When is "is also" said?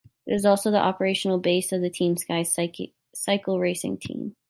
0.33-0.71